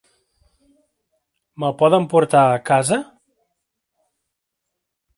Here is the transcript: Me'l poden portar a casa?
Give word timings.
Me'l 1.63 1.77
poden 1.83 2.09
portar 2.15 2.43
a 2.49 2.59
casa? 2.73 3.01